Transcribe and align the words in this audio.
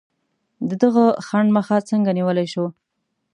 د 0.69 0.71
دغه 0.83 1.05
خنډ 1.27 1.49
مخه 1.57 1.77
څنګه 1.89 2.11
نیولای 2.17 2.47
شو؟ 2.53 2.65